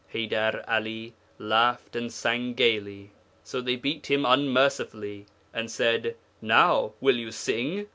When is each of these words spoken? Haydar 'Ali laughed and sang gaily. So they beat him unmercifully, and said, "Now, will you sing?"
Haydar 0.11 0.63
'Ali 0.67 1.13
laughed 1.37 1.95
and 1.95 2.11
sang 2.11 2.55
gaily. 2.55 3.11
So 3.43 3.61
they 3.61 3.75
beat 3.75 4.09
him 4.09 4.25
unmercifully, 4.25 5.27
and 5.53 5.69
said, 5.69 6.15
"Now, 6.41 6.93
will 7.01 7.17
you 7.17 7.29
sing?" 7.31 7.85